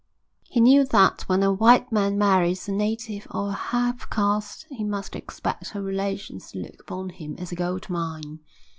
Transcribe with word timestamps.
He 0.49 0.59
knew 0.59 0.83
that 0.87 1.29
when 1.29 1.43
a 1.43 1.53
white 1.53 1.91
man 1.91 2.17
marries 2.17 2.67
a 2.67 2.71
native 2.71 3.27
or 3.29 3.49
a 3.49 3.51
half 3.51 4.09
caste 4.09 4.65
he 4.71 4.83
must 4.83 5.15
expect 5.15 5.69
her 5.69 5.81
relations 5.83 6.53
to 6.53 6.57
look 6.59 6.81
upon 6.81 7.09
him 7.09 7.35
as 7.37 7.51
a 7.51 7.55
gold 7.55 7.87
mine. 7.87 8.39